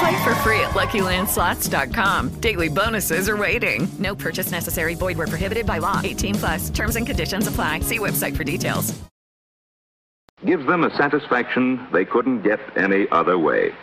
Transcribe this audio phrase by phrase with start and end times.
[0.00, 2.40] Play for free at LuckyLandSlots.com.
[2.40, 3.86] Daily bonuses are waiting.
[3.98, 4.94] No purchase necessary.
[4.94, 6.00] Void where prohibited by law.
[6.02, 6.70] 18 plus.
[6.70, 7.80] Terms and conditions apply.
[7.80, 8.98] See website for details.
[10.46, 13.74] Gives them a satisfaction they couldn't get any other way.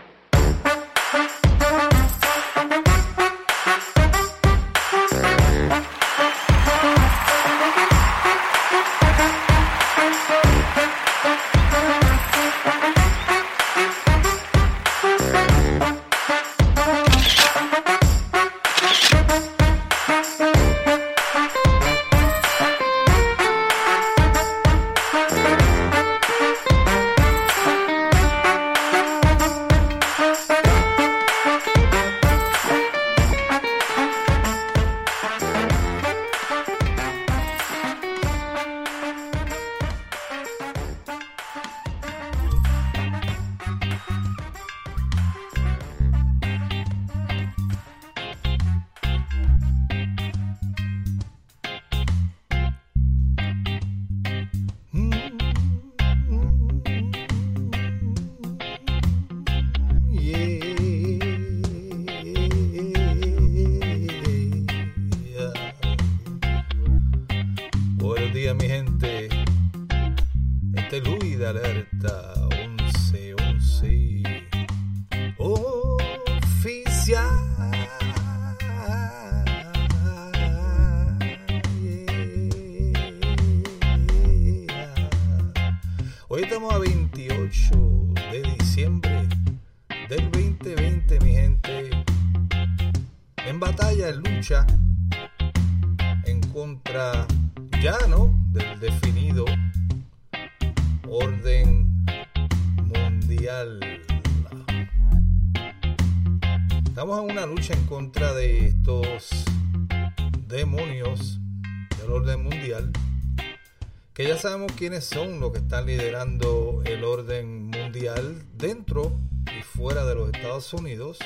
[114.48, 120.30] Sabemos quiénes son los que están liderando el orden mundial dentro y fuera de los
[120.30, 121.20] Estados Unidos.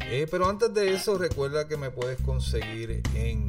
[0.00, 3.46] Eh, pero antes de eso, recuerda que me puedes conseguir en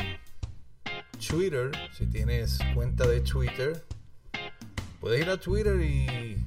[1.27, 3.83] Twitter, si tienes cuenta de Twitter,
[4.99, 6.45] puedes ir a Twitter y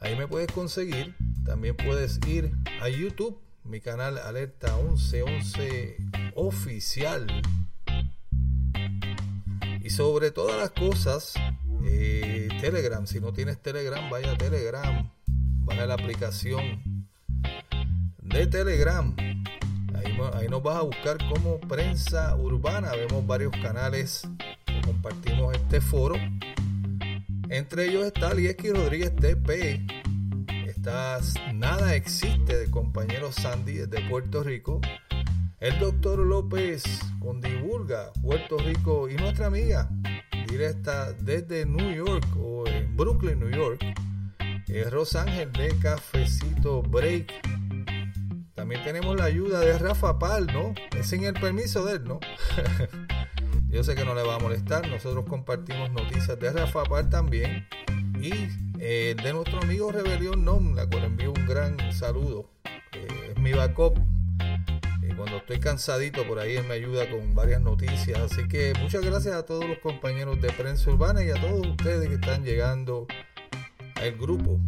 [0.00, 1.14] ahí me puedes conseguir.
[1.46, 2.52] También puedes ir
[2.82, 5.96] a YouTube, mi canal Alerta 1111
[6.34, 7.26] Oficial.
[9.90, 11.34] Y sobre todas las cosas,
[11.84, 13.04] eh, Telegram.
[13.08, 15.10] Si no tienes Telegram, vaya a Telegram.
[15.64, 17.08] Vaya a la aplicación
[18.22, 19.12] de Telegram.
[19.18, 22.92] Ahí, ahí, nos vas a buscar como prensa urbana.
[22.92, 24.22] Vemos varios canales
[24.64, 26.14] que compartimos este foro.
[27.48, 29.84] Entre ellos está Lieski Rodríguez TP.
[30.68, 31.18] Está
[31.52, 34.80] Nada Existe de compañero Sandy desde Puerto Rico.
[35.60, 36.82] El doctor López
[37.20, 39.08] con Divulga, Puerto Rico.
[39.08, 39.88] Y nuestra amiga
[40.48, 43.80] directa desde New York o en Brooklyn, New York.
[44.66, 47.32] Es Rosángel de Cafecito Break
[48.60, 50.74] también tenemos la ayuda de Rafa Pal, ¿no?
[50.94, 52.20] Es sin el permiso de él, ¿no?
[53.70, 54.86] Yo sé que no le va a molestar.
[54.86, 57.66] Nosotros compartimos noticias de Rafa Pal también.
[58.20, 58.32] Y
[58.78, 62.50] eh, de nuestro amigo Rebelión NOM, la cual envío un gran saludo.
[62.92, 63.98] Eh, es mi backup.
[65.20, 68.18] Cuando estoy cansadito, por ahí él me ayuda con varias noticias.
[68.18, 72.08] Así que muchas gracias a todos los compañeros de Prensa Urbana y a todos ustedes
[72.08, 73.06] que están llegando
[73.96, 74.58] al grupo.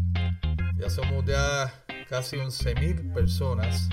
[0.76, 1.72] Ya somos ya
[2.06, 3.88] casi 11.000 personas.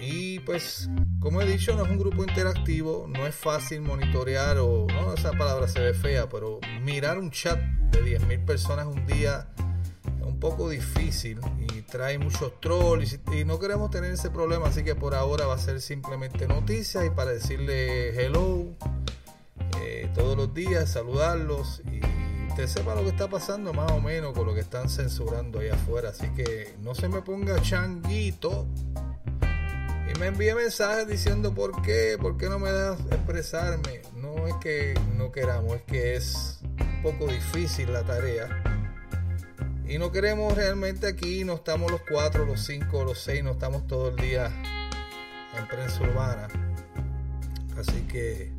[0.00, 0.90] Y pues,
[1.20, 5.30] como he dicho, no es un grupo interactivo, no es fácil monitorear o, no, esa
[5.30, 7.60] palabra se ve fea, pero mirar un chat
[7.92, 9.46] de 10.000 personas un día
[10.42, 15.14] poco difícil y trae muchos trolls y, no queremos tener ese problema, así que por
[15.14, 18.66] ahora va a ser simplemente noticias y para decirle hello,
[20.16, 22.00] buenos días, saludarlos y
[22.48, 25.68] usted sepa lo que está pasando más o menos con lo que están censurando ahí
[25.68, 26.08] afuera.
[26.08, 28.66] Así que no se me ponga changuito
[30.12, 34.02] y me envíe mensajes diciendo por qué, por qué no me das expresarme.
[34.16, 38.71] No es que no queramos, es que es un poco difícil la tarea.
[39.88, 43.86] Y no queremos realmente aquí, no estamos los cuatro, los cinco, los seis, no estamos
[43.86, 44.46] todo el día
[45.58, 46.48] en prensa urbana.
[47.76, 48.52] Así que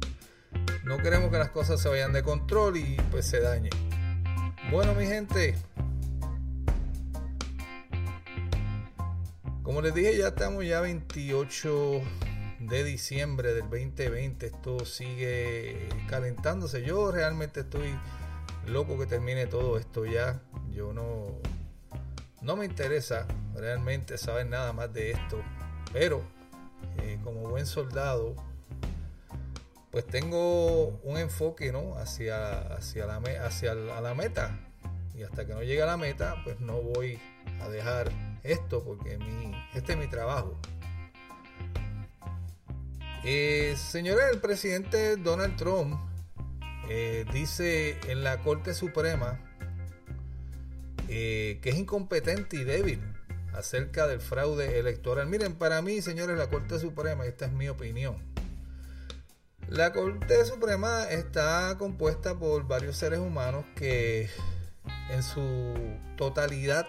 [0.83, 3.71] no queremos que las cosas se vayan de control y pues se dañen.
[4.69, 5.55] Bueno, mi gente,
[9.63, 12.01] como les dije, ya estamos ya 28
[12.59, 14.45] de diciembre del 2020.
[14.45, 16.83] Esto sigue calentándose.
[16.83, 17.95] Yo realmente estoy
[18.65, 20.41] loco que termine todo esto ya.
[20.71, 21.39] Yo no,
[22.41, 25.41] no me interesa realmente saber nada más de esto.
[25.91, 26.23] Pero
[26.99, 28.35] eh, como buen soldado,
[29.91, 31.95] pues tengo un enfoque ¿no?
[31.97, 34.59] hacia, hacia, la, hacia la meta.
[35.15, 37.19] Y hasta que no llegue a la meta, pues no voy
[37.61, 38.11] a dejar
[38.41, 40.57] esto porque mi, este es mi trabajo.
[43.23, 45.97] Eh, señores, el presidente Donald Trump
[46.89, 49.39] eh, dice en la Corte Suprema
[51.07, 53.01] eh, que es incompetente y débil
[53.53, 55.27] acerca del fraude electoral.
[55.27, 58.17] Miren, para mí, señores, la Corte Suprema, esta es mi opinión,
[59.67, 64.29] la Corte Suprema está compuesta por varios seres humanos que
[65.09, 65.73] en su
[66.17, 66.87] totalidad,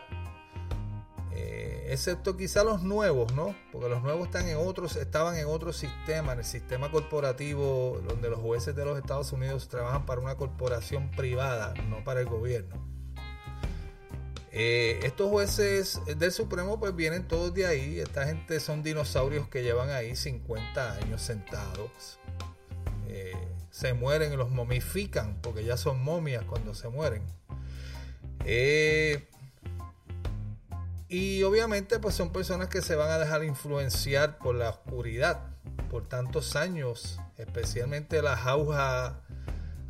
[1.33, 3.55] eh, excepto quizá los nuevos, ¿no?
[3.73, 8.29] Porque los nuevos están en otros, estaban en otro sistema, en el sistema corporativo, donde
[8.29, 12.87] los jueces de los Estados Unidos trabajan para una corporación privada, no para el gobierno.
[14.53, 19.63] Eh, estos jueces del Supremo pues vienen todos de ahí, esta gente son dinosaurios que
[19.63, 22.21] llevan ahí 50 años sentados
[23.75, 27.23] se mueren y los momifican, porque ya son momias cuando se mueren.
[28.45, 29.27] Eh,
[31.15, 35.43] y obviamente pues son personas que se van a dejar influenciar por la oscuridad
[35.89, 39.21] por tantos años, especialmente la jauja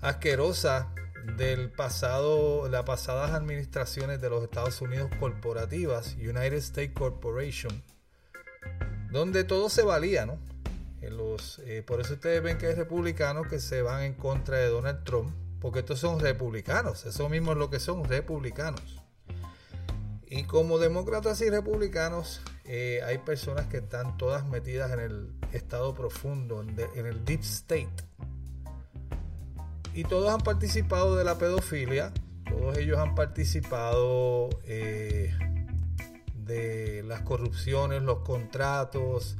[0.03, 0.93] asquerosa
[1.39, 7.83] del pasado, las pasadas administraciones de los Estados Unidos corporativas, United States Corporation,
[9.11, 10.39] donde todo se valía, ¿no?
[11.01, 14.69] los, eh, por eso ustedes ven que hay republicanos que se van en contra de
[14.69, 19.04] Donald Trump, porque estos son republicanos, eso mismo es lo que son republicanos.
[20.37, 25.95] Y como demócratas y republicanos, eh, hay personas que están todas metidas en el estado
[25.95, 27.95] profundo, en, el deep state.
[29.95, 32.13] Y todos han participado de la pedofilia,
[32.51, 35.33] todos ellos han participado eh,
[36.35, 39.37] de las corrupciones, los contratos,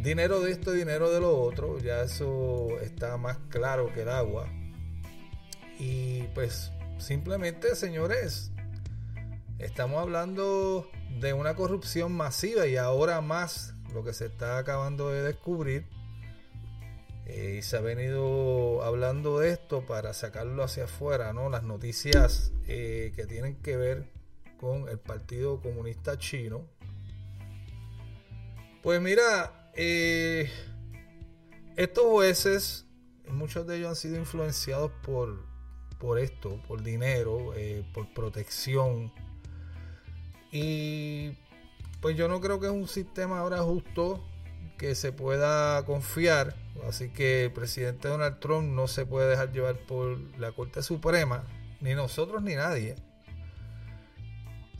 [0.00, 4.48] dinero de esto, dinero de lo otro, ya eso está más claro que el agua.
[5.80, 8.52] Y pues simplemente, señores,
[9.58, 10.90] estamos hablando
[11.20, 15.86] de una corrupción masiva y ahora más lo que se está acabando de descubrir.
[17.26, 21.50] Eh, y se ha venido hablando de esto para sacarlo hacia afuera, ¿no?
[21.50, 24.10] Las noticias eh, que tienen que ver
[24.58, 26.66] con el Partido Comunista Chino.
[28.82, 30.50] Pues mira, eh,
[31.76, 32.86] estos jueces,
[33.28, 35.44] muchos de ellos han sido influenciados por,
[35.98, 37.52] por esto, por dinero,
[37.92, 39.12] por protección.
[40.50, 41.32] Y
[42.00, 44.24] pues yo no creo que es un sistema ahora justo
[44.78, 46.54] que se pueda confiar.
[46.88, 51.44] Así que el presidente Donald Trump no se puede dejar llevar por la Corte Suprema,
[51.80, 52.94] ni nosotros ni nadie.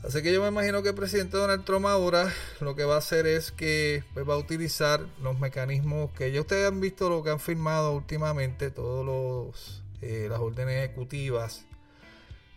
[0.01, 2.99] Así que yo me imagino que el presidente Donald Trump ahora lo que va a
[2.99, 7.21] hacer es que pues, va a utilizar los mecanismos que ya ustedes han visto lo
[7.21, 11.65] que han firmado últimamente, todos los eh, las órdenes ejecutivas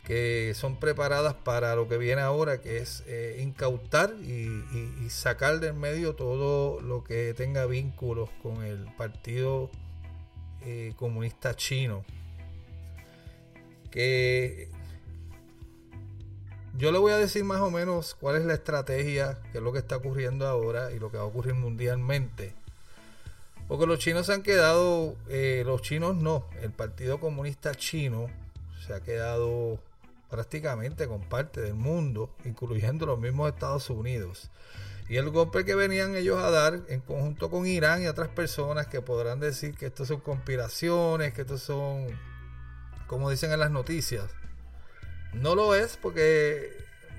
[0.04, 5.74] que son preparadas para lo que viene ahora, que es eh, incautar y, sacar del
[5.74, 9.70] medio todo lo que tenga vínculos con el Partido
[10.62, 12.04] eh, Comunista Chino.
[13.90, 14.70] Que
[16.76, 19.72] yo le voy a decir más o menos cuál es la estrategia, qué es lo
[19.72, 22.54] que está ocurriendo ahora y lo que va a ocurrir mundialmente.
[23.68, 28.28] Porque los chinos se han quedado, eh, los chinos no, el Partido Comunista Chino
[28.86, 29.78] se ha quedado
[30.32, 34.50] prácticamente con parte del mundo, incluyendo los mismos Estados Unidos.
[35.06, 38.86] Y el golpe que venían ellos a dar en conjunto con Irán y otras personas
[38.86, 42.06] que podrán decir que esto son conspiraciones, que esto son,
[43.06, 44.30] como dicen en las noticias,
[45.34, 46.78] no lo es porque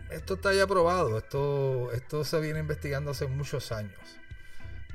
[0.10, 4.00] esto está ya probado, esto, esto se viene investigando hace muchos años.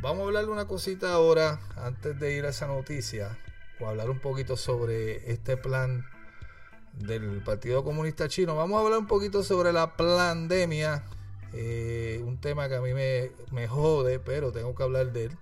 [0.01, 3.39] Vamos a hablar de una cosita ahora, antes de ir a esa noticia.
[3.79, 6.05] o hablar un poquito sobre este plan
[6.99, 8.57] del Partido Comunista Chino.
[8.57, 11.05] Vamos a hablar un poquito sobre la pandemia,
[11.53, 15.33] eh, un tema que a mí me, me, jode, pero tengo que hablar de él.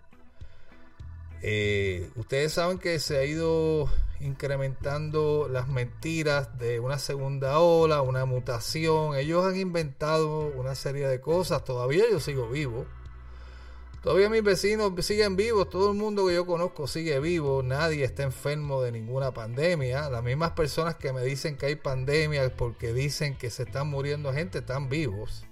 [1.42, 3.88] Eh, ustedes saben que se ha ido
[4.20, 9.16] incrementando las mentiras de una segunda ola, una mutación.
[9.16, 11.64] Ellos han inventado una serie de cosas.
[11.64, 12.86] Todavía yo sigo vivo.
[14.02, 18.22] Todavía mis vecinos siguen vivos, todo el mundo que yo conozco sigue vivo, nadie está
[18.22, 20.08] enfermo de ninguna pandemia.
[20.10, 24.32] Las mismas personas que me dicen que hay pandemia porque dicen que se están muriendo
[24.32, 25.44] gente están vivos.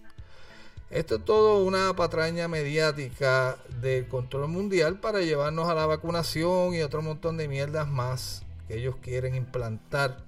[0.91, 6.83] Esto es todo una patraña mediática del control mundial para llevarnos a la vacunación y
[6.83, 10.25] otro montón de mierdas más que ellos quieren implantar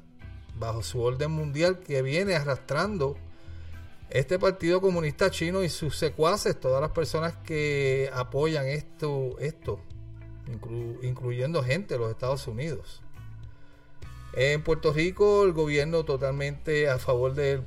[0.59, 3.17] bajo su orden mundial que viene arrastrando
[4.11, 9.81] este Partido Comunista Chino y sus secuaces, todas las personas que apoyan esto, esto
[11.03, 13.03] incluyendo gente de los Estados Unidos.
[14.33, 17.65] En Puerto Rico el gobierno totalmente a favor del,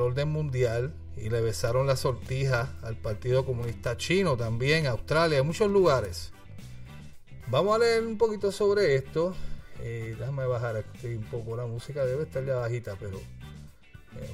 [0.00, 5.70] orden mundial y le besaron la sortija al Partido Comunista Chino también, Australia, en muchos
[5.70, 6.32] lugares.
[7.48, 9.34] Vamos a leer un poquito sobre esto.
[9.80, 14.30] Eh, déjame bajar aquí un poco la música, debe estar ya bajita, pero eh.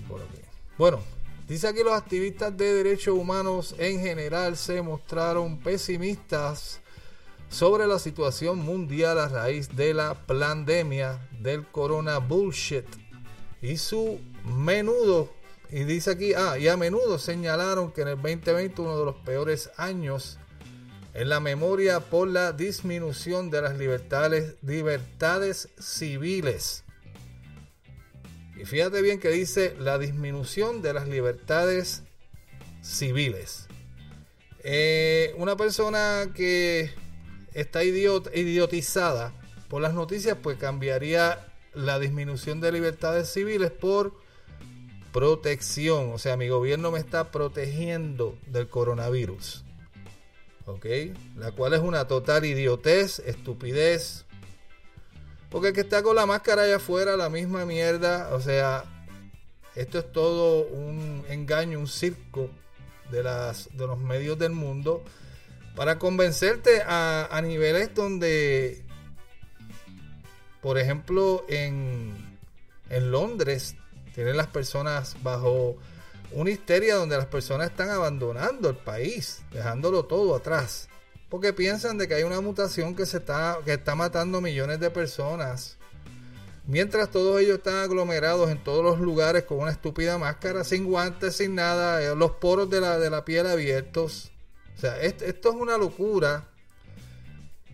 [0.76, 1.00] Bueno,
[1.48, 6.80] Dice aquí los activistas de derechos humanos en general se mostraron pesimistas
[7.48, 12.84] sobre la situación mundial a raíz de la pandemia del corona bullshit
[13.62, 15.30] y su menudo.
[15.70, 19.16] Y dice aquí ah y a menudo señalaron que en el 2020 uno de los
[19.16, 20.38] peores años
[21.14, 26.84] en la memoria por la disminución de las libertades libertades civiles
[28.58, 32.02] y fíjate bien que dice la disminución de las libertades
[32.82, 33.68] civiles.
[34.64, 36.90] Eh, una persona que
[37.54, 39.32] está idiotizada
[39.68, 44.14] por las noticias, pues cambiaría la disminución de libertades civiles por
[45.12, 46.10] protección.
[46.12, 49.64] O sea, mi gobierno me está protegiendo del coronavirus.
[50.66, 50.86] ¿Ok?
[51.36, 54.26] La cual es una total idiotez, estupidez,
[55.50, 58.34] porque el que está con la máscara allá afuera, la misma mierda.
[58.34, 58.84] O sea,
[59.74, 62.50] esto es todo un engaño, un circo
[63.10, 65.02] de, las, de los medios del mundo
[65.74, 68.84] para convencerte a, niveles donde,
[70.60, 72.16] por ejemplo, en,
[72.90, 73.76] en Londres,
[74.12, 75.76] tienen las personas bajo
[76.32, 80.87] una histeria donde las personas están abandonando el país, dejándolo todo atrás.
[81.28, 84.90] Porque piensan de que hay una mutación que se está, que está matando millones de
[84.90, 85.76] personas.
[86.66, 91.36] Mientras todos ellos están aglomerados en todos los lugares con una estúpida máscara, sin guantes,
[91.36, 94.30] sin nada, eh, los poros de la, de la piel abiertos.
[94.76, 96.48] O sea, esto, es una locura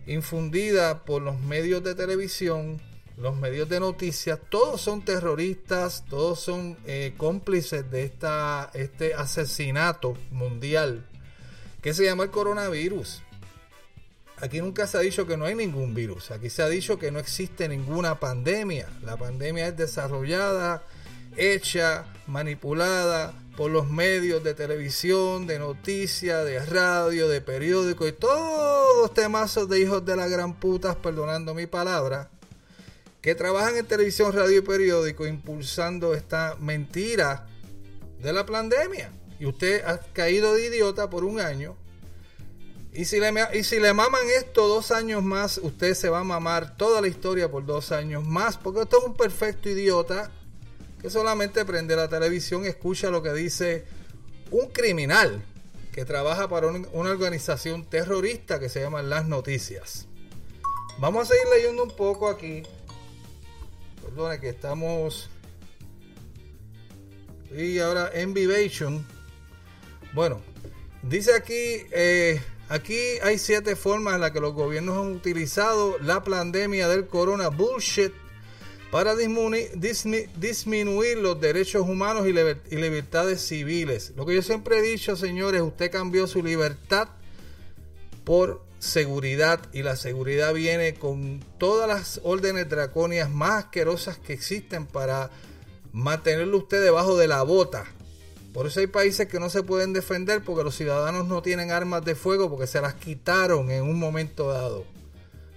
[0.07, 2.81] infundida por los medios de televisión,
[3.17, 4.39] los medios de noticias.
[4.49, 11.05] Todos son terroristas, todos son eh, cómplices de esta, este asesinato mundial
[11.81, 13.21] que se llama el coronavirus.
[14.41, 16.31] Aquí nunca se ha dicho que no hay ningún virus.
[16.31, 18.89] Aquí se ha dicho que no existe ninguna pandemia.
[19.01, 20.83] La pandemia es desarrollada,
[21.37, 28.97] hecha, manipulada por los medios de televisión, de noticias, de radio, de periódico y todos
[28.97, 32.29] los temazos de hijos de la gran puta, perdonando mi palabra,
[33.21, 37.47] que trabajan en televisión, radio y periódico impulsando esta mentira
[38.21, 39.11] de la pandemia.
[39.39, 41.77] Y usted ha caído de idiota por un año
[42.95, 46.23] y si, le, y si le maman esto dos años más, usted se va a
[46.23, 50.31] mamar toda la historia por dos años más, porque esto es un perfecto idiota
[51.01, 53.85] que solamente prende la televisión y escucha lo que dice
[54.49, 55.43] un criminal
[55.91, 60.07] que trabaja para una organización terrorista que se llama Las Noticias.
[60.97, 62.63] Vamos a seguir leyendo un poco aquí.
[64.01, 65.29] Perdone que estamos...
[67.55, 69.05] Y ahora en Vivation.
[70.13, 70.41] Bueno,
[71.03, 71.85] dice aquí...
[71.91, 77.05] Eh, Aquí hay siete formas en las que los gobiernos han utilizado la pandemia del
[77.05, 78.11] corona bullshit
[78.89, 82.33] para disminuir, los derechos humanos y,
[82.75, 84.13] libertades civiles.
[84.15, 87.09] Lo que yo siempre he dicho, señores, usted cambió su libertad
[88.23, 94.87] por seguridad y la seguridad viene con todas las órdenes draconias más asquerosas que existen
[94.87, 95.29] para
[95.91, 97.85] mantenerlo usted debajo de la bota
[98.55, 102.05] por eso hay países que no se pueden defender porque los ciudadanos no tienen armas
[102.05, 104.85] de fuego porque se las quitaron en un momento dado.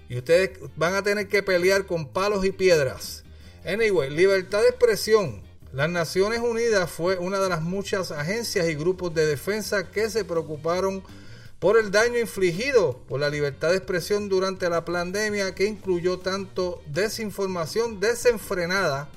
[0.08, 3.22] Y ustedes van a tener que pelear con palos y piedras.
[3.64, 5.42] Anyway, libertad de expresión.
[5.72, 10.24] Las Naciones Unidas fue una de las muchas agencias y grupos de defensa que se
[10.24, 11.04] preocuparon
[11.60, 16.82] por el daño infligido por la libertad de expresión durante la pandemia que incluyó tanto
[16.88, 19.08] desinformación desenfrenada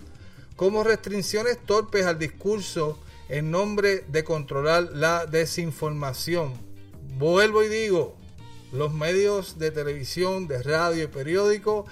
[0.55, 2.99] como restricciones torpes al discurso
[3.31, 6.53] en nombre de controlar la desinformación.
[7.17, 8.17] Vuelvo y digo,
[8.73, 11.85] los medios de televisión, de radio y periódico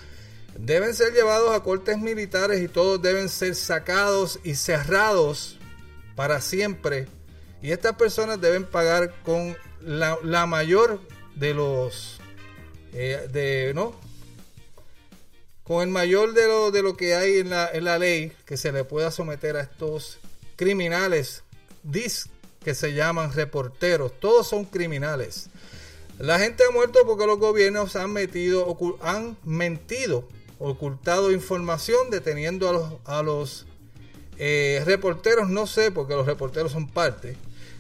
[0.58, 5.58] deben ser llevados a cortes militares y todos deben ser sacados y cerrados
[6.17, 7.08] para siempre.
[7.62, 11.00] Y estas personas deben pagar con la, mayor
[11.36, 12.19] de los
[12.91, 13.96] eh, de no
[15.63, 18.58] con el mayor de lo, de lo que hay en la, en la ley que
[18.58, 20.19] se le pueda someter a estos
[20.60, 21.44] criminales
[21.84, 22.28] dis
[22.66, 25.50] que se llaman reporteros todos son criminales.
[26.18, 30.28] La gente ha muerto porque los gobiernos han metido han mentido
[30.60, 33.68] ocultado información deteniendo a los a los
[34.38, 35.50] eh, reporteros.
[35.50, 37.38] No sé porque los reporteros son parte.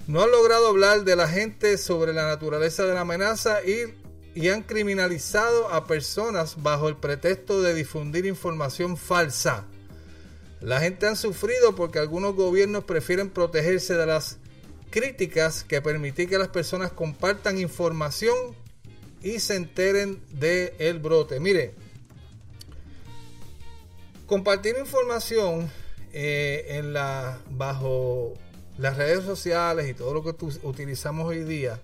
[0.07, 3.93] No han logrado hablar de la gente sobre la naturaleza de la amenaza y,
[4.35, 9.67] y han criminalizado a personas bajo el pretexto de difundir información falsa.
[10.61, 14.37] La gente ha sufrido porque algunos gobiernos prefieren protegerse de las
[14.89, 18.35] críticas que permitir que las personas compartan información
[19.21, 21.39] y se enteren del el brote.
[21.39, 21.73] Mire,
[24.25, 25.69] compartir información
[26.11, 28.33] eh, en la bajo
[28.77, 31.79] las redes sociales y todo lo que utilizamos hoy día,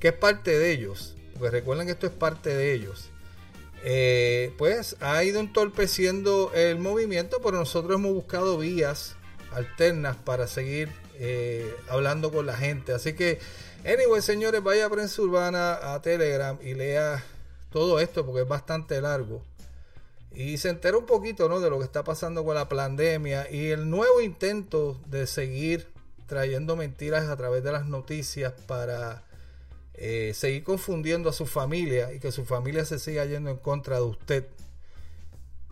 [0.00, 3.10] que es parte de ellos, porque recuerden que esto es parte de ellos,
[3.84, 9.14] eh, pues ha ido entorpeciendo el movimiento, pero nosotros hemos buscado vías
[9.52, 12.92] alternas para seguir eh, hablando con la gente.
[12.92, 13.38] Así que,
[13.84, 17.24] anyway, señores, vaya a Prensa Urbana, a Telegram y lea
[17.70, 19.42] todo esto porque es bastante largo.
[20.32, 21.60] Y se entera un poquito ¿no?
[21.60, 25.88] de lo que está pasando con la pandemia y el nuevo intento de seguir
[26.26, 29.22] trayendo mentiras a través de las noticias para
[30.00, 33.96] eh, seguir confundiendo a su familia y que su familia se siga yendo en contra
[33.96, 34.46] de usted.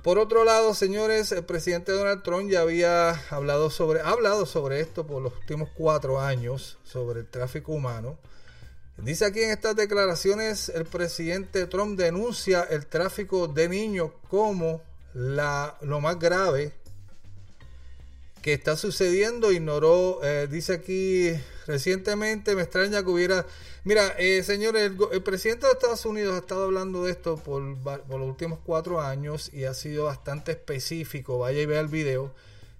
[0.03, 4.81] Por otro lado, señores, el presidente Donald Trump ya había hablado sobre, ha hablado sobre
[4.81, 8.19] esto por los últimos cuatro años, sobre el tráfico humano.
[8.99, 14.81] Dice aquí en estas declaraciones, el presidente Trump denuncia el tráfico de niños como
[15.13, 16.73] la, lo más grave
[18.47, 19.51] que está sucediendo.
[19.51, 21.33] Ignoró, eh, dice aquí
[21.67, 23.45] recientemente, me extraña que hubiera...
[23.83, 28.09] Mira, eh, señores, el, presidente de Estados Unidos ha estado hablando de esto por, por,
[28.09, 31.41] los últimos cuatro años y ha sido bastante específico.
[31.41, 32.33] Vaya y vea el video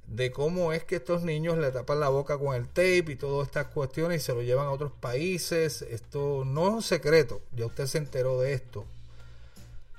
[0.07, 3.49] de cómo es que estos niños le tapan la boca con el tape y todas
[3.49, 5.83] estas cuestiones y se lo llevan a otros países.
[5.83, 8.87] Esto no es un secreto, ya usted se enteró de esto.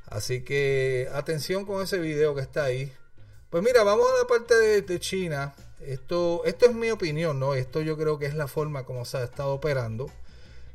[0.05, 2.89] Así que atención con ese video que está ahí.
[3.49, 5.55] Pues mira, vamos a la parte de, China.
[5.79, 7.53] Esto, esto es mi opinión, ¿no?
[7.53, 10.11] Esto yo creo que es la forma como se ha estado operando.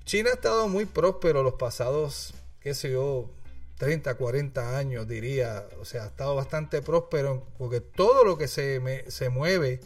[0.07, 3.29] China ha estado muy próspero los pasados, qué sé yo,
[3.77, 5.67] 30, 40 años, diría.
[5.81, 8.81] O sea, ha estado bastante próspero porque todo lo que se,
[9.11, 9.81] se mueve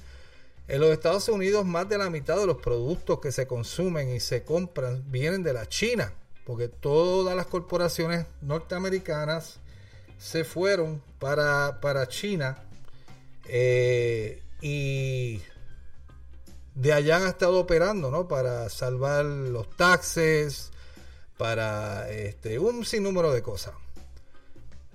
[0.68, 4.20] en los Estados Unidos, más de la mitad de los productos que se consumen y
[4.20, 6.12] se compran vienen de la China.
[6.44, 9.59] Porque todas las corporaciones norteamericanas
[10.18, 12.62] se fueron para, para China
[13.48, 15.40] eh, y
[16.74, 18.28] de allá han estado operando, ¿no?
[18.28, 20.70] Para salvar los taxes,
[21.37, 23.74] para este, un sinnúmero de cosas.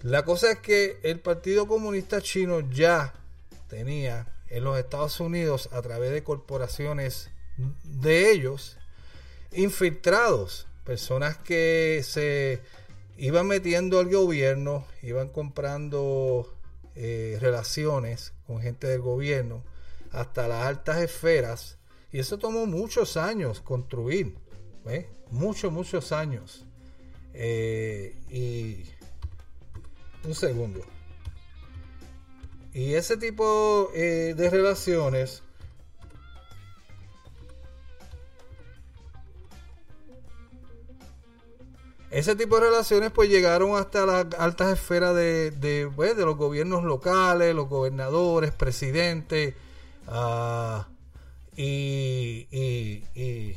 [0.03, 3.13] La cosa es que el Partido Comunista Chino ya
[3.67, 7.29] tenía en los Estados Unidos, a través de corporaciones
[7.83, 8.77] de ellos,
[9.53, 12.61] infiltrados, personas que se
[13.17, 16.53] iban metiendo al gobierno, iban comprando
[16.95, 19.63] eh, relaciones con gente del gobierno
[20.11, 21.77] hasta las altas esferas.
[22.11, 24.35] Y eso tomó muchos años construir.
[25.29, 26.65] Muchos, muchos años.
[27.33, 28.83] Eh, y
[30.27, 30.81] un segundo.
[32.73, 35.43] Y ese tipo eh, de relaciones
[42.11, 46.83] Ese tipo de relaciones pues llegaron hasta las altas esferas de, de, pues, los gobiernos
[46.83, 49.55] locales, los gobernadores, presidentes,
[50.07, 50.81] uh,
[51.55, 53.55] y, y, y,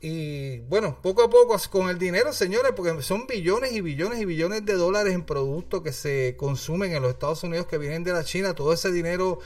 [0.00, 4.24] y, bueno, poco a poco con el dinero, señores, porque son billones y billones y
[4.24, 8.12] billones de dólares en productos que se consumen en los Estados Unidos que vienen de
[8.12, 9.40] la China, todo ese dinero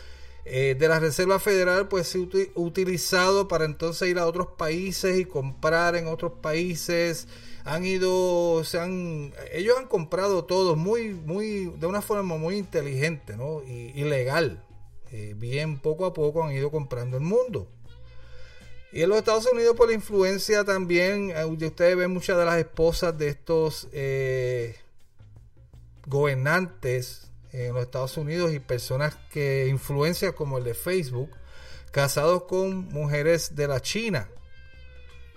[0.44, 2.18] eh, de la Reserva Federal pues se
[2.54, 7.28] utilizado para entonces ir a otros países y comprar en otros países.
[7.64, 13.36] Han ido se han ellos han comprado todo muy muy de una forma muy inteligente
[13.36, 13.62] ¿no?
[13.62, 14.64] y, legal
[15.12, 17.68] eh, bien poco a poco han ido comprando el mundo.
[18.92, 22.58] Y en los Estados Unidos por la influencia también, eh, ustedes ven muchas de las
[22.58, 23.88] esposas de estos
[26.06, 31.30] gobernantes en los Estados Unidos y personas que influencian como el de Facebook,
[31.90, 34.28] casados con mujeres de la China.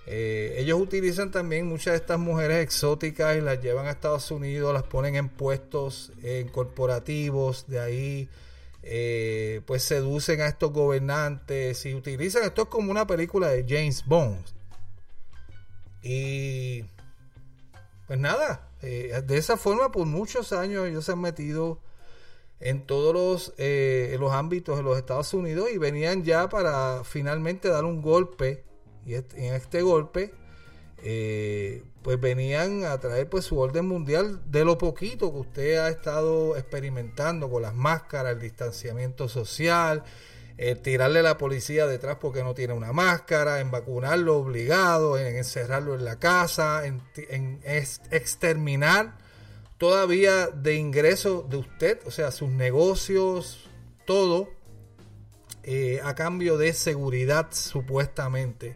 [0.06, 4.73] Eh, ellos utilizan también muchas de estas mujeres exóticas y las llevan a Estados Unidos,
[4.73, 8.30] las ponen en puestos en corporativos, de ahí
[8.84, 14.04] eh, pues seducen a estos gobernantes y utilizan esto es como una película de James
[14.06, 14.43] Bond.
[16.02, 16.84] Y
[18.08, 21.80] pues nada, eh, de esa forma por muchos años ellos se han metido
[22.63, 27.67] en todos los, eh, los ámbitos de los Estados Unidos y venían ya para finalmente
[27.67, 28.63] dar un golpe.
[29.06, 30.34] Y en este golpe
[30.99, 35.89] eh, pues venían a traer pues su orden mundial de lo poquito que usted ha
[35.89, 40.04] estado experimentando con las máscaras, el distanciamiento social,
[40.82, 45.95] tirarle a la policía detrás porque no tiene una máscara, en vacunarlo obligado, en encerrarlo
[45.95, 47.02] en la casa, en,
[48.12, 49.17] exterminar
[49.77, 53.69] todavía de ingreso de usted, o sea, sus negocios,
[54.05, 54.49] todo,
[55.63, 58.75] eh, a cambio de seguridad supuestamente.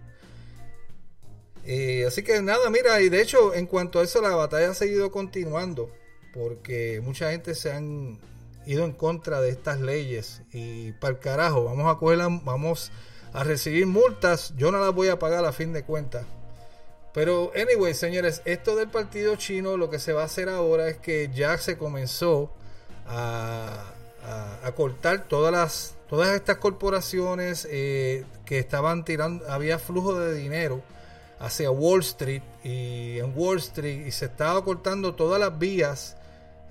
[1.66, 4.74] Eh, así que nada, mira, y de hecho en cuanto a eso la batalla ha
[4.74, 5.92] seguido continuando
[6.38, 8.20] porque mucha gente se han
[8.66, 12.92] ido en contra de estas leyes y para el carajo, vamos a cogerla, vamos
[13.34, 16.26] a recibir multas, yo no las voy a pagar a fin de cuentas.
[17.18, 20.98] Pero anyway, señores, esto del partido chino lo que se va a hacer ahora es
[20.98, 22.52] que ya se comenzó
[23.08, 23.86] a,
[24.64, 30.84] a, cortar todas las todas estas corporaciones eh, que estaban tirando, había flujo de dinero
[31.40, 36.18] hacia Wall Street y en Wall Street y se estaba cortando todas las vías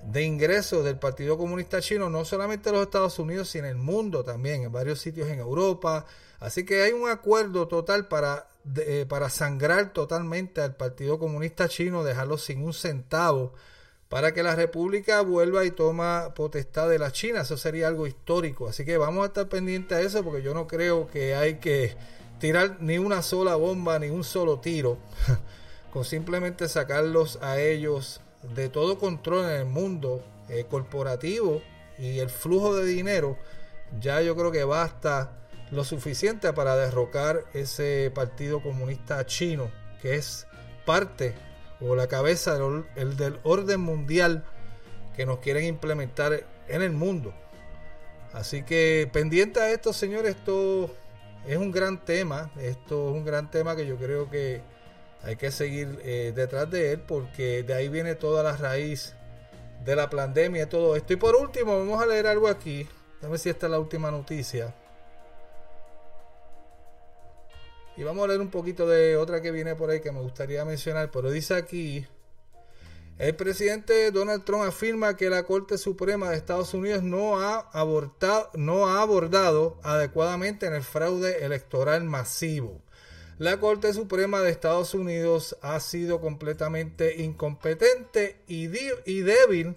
[0.09, 3.77] de ingreso del Partido Comunista Chino, no solamente en los Estados Unidos, sino en el
[3.83, 6.05] mundo también, en varios sitios en Europa.
[6.39, 12.03] Así que hay un acuerdo total para, eh, para sangrar totalmente al Partido Comunista Chino,
[12.03, 13.53] dejarlo sin un centavo,
[14.09, 17.41] para que la República vuelva y toma potestad de la China.
[17.41, 18.67] Eso sería algo histórico.
[18.67, 21.95] Así que vamos a estar pendientes a eso, porque yo no creo que hay que
[22.39, 24.97] tirar ni una sola bomba, ni un solo tiro,
[25.91, 28.21] con simplemente sacarlos a ellos
[28.55, 31.61] de todo control en el mundo eh, corporativo
[31.97, 33.37] y el flujo de dinero,
[33.99, 39.69] ya yo creo que basta lo suficiente para derrocar ese partido comunista chino,
[40.01, 40.47] que es
[40.85, 41.35] parte
[41.79, 44.45] o la cabeza del, el del orden mundial
[45.15, 47.33] que nos quieren implementar en el mundo.
[48.33, 50.91] Así que pendiente a esto, señores, esto
[51.47, 52.51] es un gran tema.
[52.59, 54.61] Esto es un gran tema que yo creo que
[55.23, 59.15] hay que seguir eh, detrás de él porque de ahí viene toda la raíz
[59.83, 61.13] de la pandemia y todo esto.
[61.13, 62.87] Y por último, vamos a leer algo aquí.
[63.21, 64.75] Ver si esta es la última noticia.
[67.97, 70.63] Y vamos a leer un poquito de otra que viene por ahí que me gustaría
[70.63, 71.09] mencionar.
[71.09, 72.05] Pero dice aquí
[73.17, 77.71] el presidente Donald Trump afirma que la Corte Suprema de Estados Unidos no ha,
[78.53, 82.79] no ha abordado adecuadamente en el fraude electoral masivo.
[83.39, 89.75] La Corte Suprema de Estados Unidos ha sido completamente incompetente y débil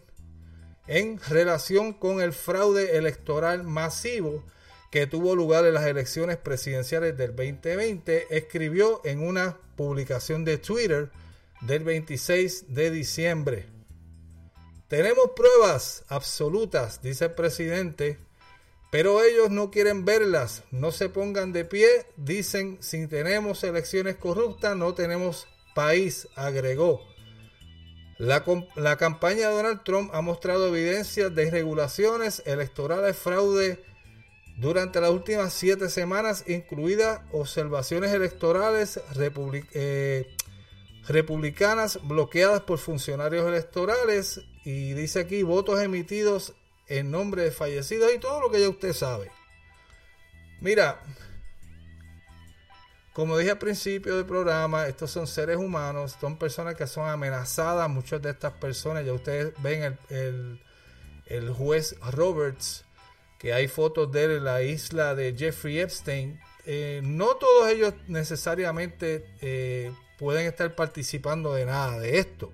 [0.87, 4.45] en relación con el fraude electoral masivo
[4.91, 11.11] que tuvo lugar en las elecciones presidenciales del 2020, escribió en una publicación de Twitter
[11.61, 13.67] del 26 de diciembre.
[14.89, 18.19] Tenemos pruebas absolutas, dice el presidente,
[18.91, 24.77] pero ellos no quieren verlas, no se pongan de pie, dicen, si tenemos elecciones corruptas,
[24.77, 27.01] no tenemos país, agregó.
[28.19, 33.83] La, la, campaña de Donald Trump ha mostrado evidencias de irregulaciones electorales, fraude
[34.61, 39.01] durante las últimas siete semanas, incluidas observaciones electorales,
[39.73, 40.37] eh,
[41.09, 46.55] republicanas bloqueadas por funcionarios electorales y dice aquí votos emitidos
[46.89, 49.31] en nombre de fallecidos y todo lo que ya usted sabe.
[50.61, 51.01] Mira,
[53.15, 57.89] como dije al principio del programa, estos son seres humanos, son personas que son amenazadas,
[57.89, 60.61] muchas de estas personas, ya ustedes ven el,
[61.27, 62.85] el, juez Roberts,
[63.41, 66.39] que hay fotos de él en la isla de Jeffrey Epstein.
[66.67, 72.53] Eh, no todos ellos necesariamente eh, pueden estar participando de nada de esto.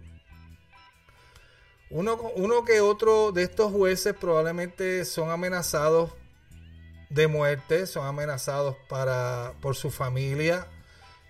[1.90, 6.12] Uno, uno que otro de estos jueces probablemente son amenazados
[7.10, 10.68] de muerte, son amenazados para, por su familia.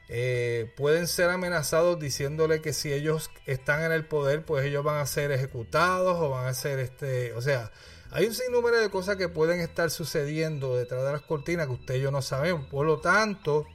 [0.09, 4.99] Eh, pueden ser amenazados diciéndole que si ellos están en el poder, pues ellos van
[5.01, 7.33] a ser ejecutados o van a ser este.
[7.33, 7.73] O sea,
[8.11, 11.95] hay un sinnúmero de cosas que pueden estar sucediendo detrás de las cortinas que usted
[11.97, 12.66] y yo no sabemos.
[12.66, 13.66] Por lo tanto,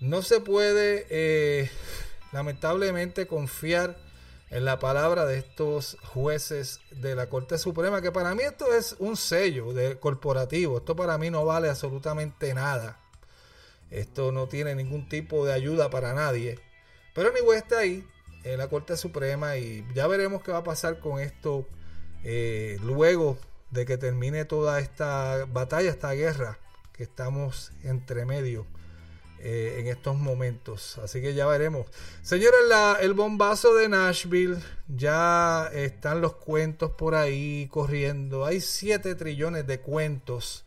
[0.00, 1.70] no se puede eh,
[2.32, 3.96] lamentablemente confiar
[4.50, 8.96] en la palabra de estos jueces de la Corte Suprema, que para mí esto es
[8.98, 13.00] un sello de corporativo, esto para mí no vale absolutamente nada.
[13.90, 16.58] Esto no tiene ningún tipo de ayuda para nadie.
[17.14, 18.06] Pero mi está ahí,
[18.44, 21.66] en la Corte Suprema, y ya veremos qué va a pasar con esto
[22.24, 23.38] eh, luego
[23.70, 26.58] de que termine toda esta batalla, esta guerra
[26.92, 28.66] que estamos entre medio.
[29.44, 30.98] Eh, en estos momentos.
[30.98, 31.88] Así que ya veremos.
[32.22, 32.60] Señores,
[33.00, 38.46] el bombazo de Nashville, ya están los cuentos por ahí corriendo.
[38.46, 40.64] Hay 7 trillones de cuentos.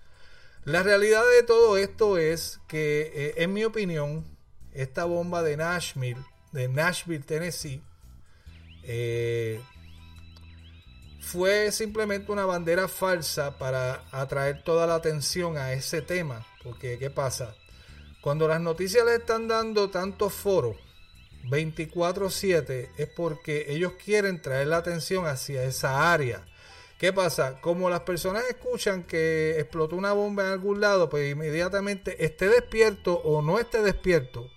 [0.65, 4.25] La realidad de todo esto es que, eh, en mi opinión,
[4.73, 7.81] esta bomba de Nashville, de Nashville, Tennessee,
[11.25, 16.45] fue simplemente una bandera falsa para atraer toda la atención a ese tema.
[16.63, 17.55] Porque, ¿qué pasa?
[18.21, 20.75] Cuando las noticias le están dando tanto foro
[21.49, 26.45] 24/7 es porque ellos quieren traer la atención hacia esa área.
[26.99, 27.59] ¿Qué pasa?
[27.59, 33.15] Como las personas escuchan que explotó una bomba en algún lado, pues inmediatamente esté despierto
[33.15, 34.49] o no esté despierto,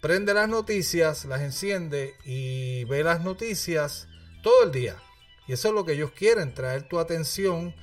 [0.00, 4.08] prende las noticias, las enciende y ve las noticias
[4.42, 4.96] todo el día.
[5.46, 7.74] Y eso es lo que ellos quieren, traer tu atención,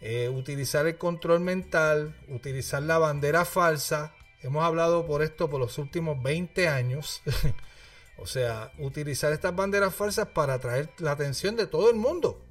[0.00, 4.12] eh, utilizar el control mental, utilizar la bandera falsa
[4.46, 7.20] Hemos hablado por esto por los últimos 20 años.
[8.18, 12.42] o sea, utilizar estas banderas falsas para atraer la atención de todo el mundo.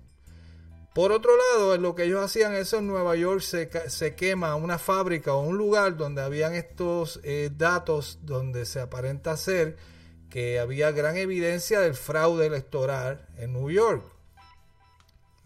[0.93, 4.77] Por otro lado, en lo que ellos hacían eso en Nueva York se, quema una
[4.77, 9.77] fábrica o un lugar donde habían estos eh, datos donde se aparenta ser
[10.29, 14.05] que había gran evidencia del fraude electoral en New York.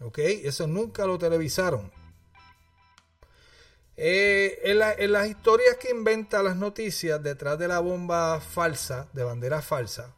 [0.00, 0.18] ¿Ok?
[0.18, 1.90] Eso nunca lo televisaron.
[4.02, 9.60] Eh, en, las historias que inventa las noticias detrás de la bomba falsa, de bandera
[9.60, 10.14] falsa,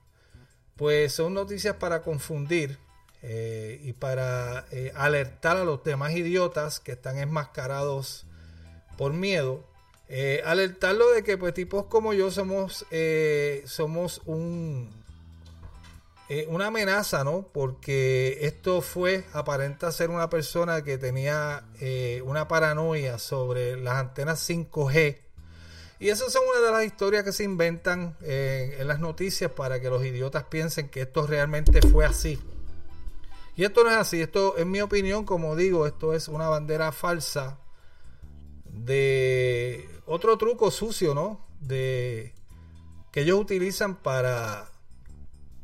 [0.77, 2.79] pues son noticias para confundir
[3.23, 8.25] eh, y para eh, alertar a los demás idiotas que están enmascarados
[8.97, 9.65] por miedo.
[10.45, 12.87] alertarlo de que pues tipos como yo somos,
[13.65, 15.02] somos un,
[16.49, 17.49] una amenaza, ¿no?
[17.53, 24.49] Porque esto fue, aparenta ser una persona que tenía eh, una paranoia sobre las antenas
[24.49, 25.19] 5G.
[26.01, 29.81] Y esas son una de las historias que se inventan eh, en las noticias para
[29.81, 32.41] que los idiotas piensen que esto realmente fue así.
[33.55, 36.91] Y esto no es así, esto en mi opinión, como digo, esto es una bandera
[36.91, 37.59] falsa
[38.65, 41.47] de otro truco sucio, ¿no?
[41.61, 42.35] De
[43.13, 44.73] que ellos utilizan para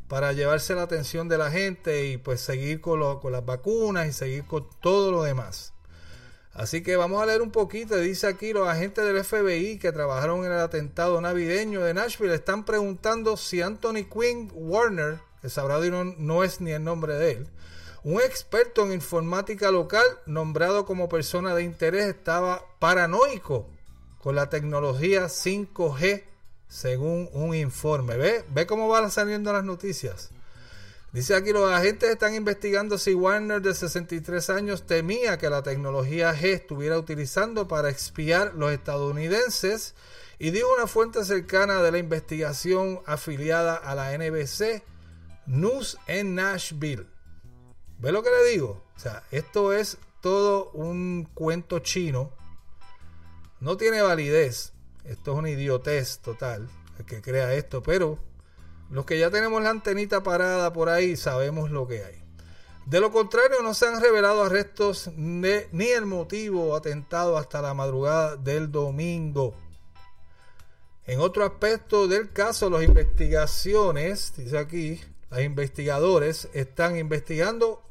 [0.09, 4.13] para llevarse la atención de la gente y pues seguir con, con las vacunas y
[4.13, 5.75] seguir con todo lo demás.
[6.59, 7.97] Así que vamos a leer un poquito.
[7.97, 12.65] Dice aquí los agentes del FBI que trabajaron en el atentado navideño de Nashville están
[12.65, 17.49] preguntando si Anthony Quinn Warner, que sabrá no, no es ni el nombre de él,
[18.03, 23.69] un experto en informática local nombrado como persona de interés estaba paranoico
[24.19, 26.25] con la tecnología 5G
[26.69, 28.17] según un informe.
[28.17, 28.45] ¿Ve?
[28.51, 30.31] ¿Ve cómo van saliendo las noticias?
[31.11, 36.35] Dice aquí, los agentes están investigando si Warner de 63 años temía que la tecnología
[36.35, 39.95] G estuviera utilizando para expiar los estadounidenses
[40.39, 44.83] y dijo una fuente cercana de la investigación afiliada a la NBC
[45.47, 47.07] News en Nashville.
[47.99, 48.85] ¿Ve lo que le digo?
[48.95, 52.31] O sea, esto es todo un cuento chino.
[53.61, 54.75] No tiene validez.
[55.09, 56.69] Esto es una idiotez total,
[56.99, 58.19] el que crea esto, pero
[58.91, 62.23] los que ya tenemos la antenita parada por ahí sabemos lo que hay.
[62.85, 68.37] De lo contrario, no se han revelado arrestos ni el motivo atentado hasta la madrugada
[68.37, 69.55] del domingo.
[71.07, 77.83] En otro aspecto del caso, las investigaciones, dice aquí, los investigadores están investigando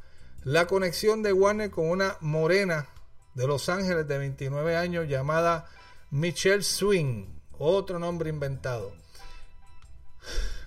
[0.43, 2.87] la conexión de Warner con una morena
[3.33, 5.67] de Los Ángeles de 29 años llamada
[6.09, 7.25] Michelle Swing,
[7.57, 8.93] otro nombre inventado.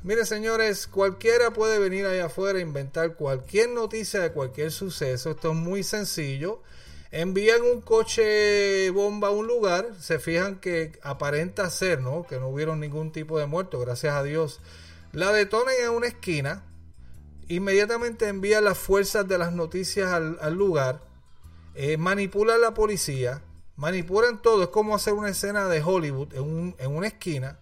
[0.03, 5.31] Mire, señores, cualquiera puede venir allá afuera e inventar cualquier noticia de cualquier suceso.
[5.31, 6.63] Esto es muy sencillo.
[7.11, 12.27] Envían un coche bomba a un lugar, se fijan que aparenta ser, ¿no?
[12.27, 14.61] Que no hubieron ningún tipo de muerto, gracias a Dios.
[15.13, 16.65] La detonan en una esquina,
[17.49, 21.01] inmediatamente envían las fuerzas de las noticias al, lugar,
[21.75, 23.43] eh, manipulan a la policía,
[23.81, 24.63] manipulan todo.
[24.63, 27.59] Es como hacer una escena de Hollywood en, una esquina.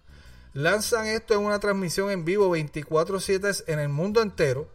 [0.53, 4.67] Lanzan esto en una transmisión en vivo 24/7 en el mundo entero.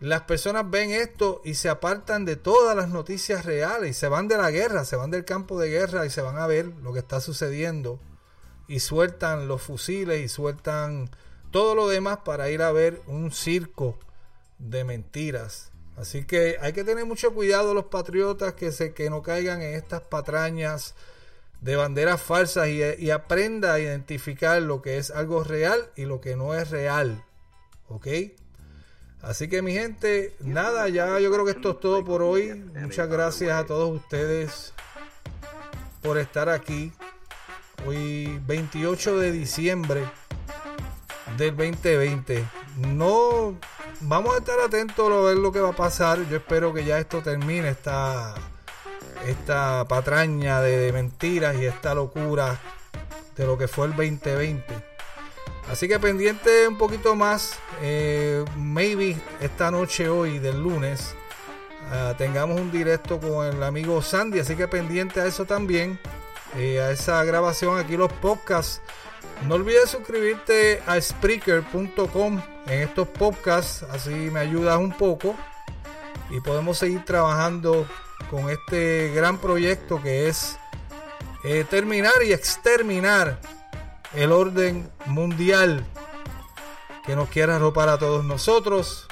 [0.00, 4.28] Las personas ven esto y se apartan de todas las noticias reales y se van
[4.28, 6.92] de la guerra, se van del campo de guerra y se van a ver lo
[6.92, 7.98] que está sucediendo
[8.68, 11.08] y sueltan los fusiles y sueltan
[11.50, 13.98] todo lo demás para ir a ver un circo
[14.58, 15.70] de mentiras.
[15.96, 19.74] Así que hay que tener mucho cuidado los patriotas que, se, que no caigan en
[19.74, 20.94] estas patrañas
[21.62, 26.20] de banderas falsas y, y, aprenda a identificar lo que es algo real y lo
[26.20, 27.24] que no es real.
[27.88, 28.06] ¿Ok?
[29.22, 32.54] Así que mi gente, nada, ya yo creo que esto es todo por hoy.
[32.54, 34.74] Muchas gracias a todos ustedes
[36.02, 36.92] por estar aquí.
[37.86, 40.04] Hoy 28 de diciembre
[41.38, 42.65] del 2020.
[42.76, 43.54] No
[44.02, 46.18] vamos a estar atentos a ver lo que va a pasar.
[46.28, 48.34] Yo espero que ya esto termine, esta,
[49.26, 52.60] esta patraña de mentiras y esta locura
[53.34, 54.64] de lo que fue el 2020.
[55.70, 61.14] Así que pendiente un poquito más, eh, maybe esta noche hoy del lunes
[61.90, 65.98] uh, tengamos un directo con el amigo Sandy, así que pendiente a eso también,
[66.56, 68.80] eh, a esa grabación aquí los podcasts.
[69.48, 75.34] No olvides suscribirte a Spreaker.com en estos podcasts, así me ayudas un poco
[76.30, 77.86] y podemos seguir trabajando
[78.30, 80.58] con este gran proyecto que es
[81.44, 83.38] eh, terminar y exterminar
[84.14, 85.84] el orden mundial
[87.04, 89.06] que nos quiere arropar a todos nosotros.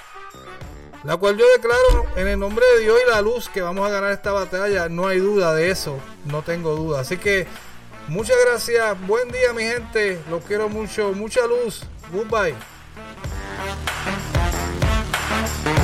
[1.04, 3.90] La cual yo declaro en el nombre de Dios y la luz que vamos a
[3.90, 4.88] ganar esta batalla.
[4.88, 7.00] No hay duda de eso, no tengo duda.
[7.00, 7.46] Así que
[8.08, 12.54] muchas gracias, buen día mi gente, los quiero mucho, mucha luz, goodbye.
[15.34, 15.83] Bye.